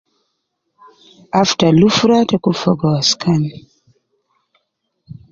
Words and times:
Afta 1.41 1.67
lufura 1.79 2.17
te 2.29 2.35
kun 2.43 2.55
fogo 2.61 2.85
waskan 2.95 3.43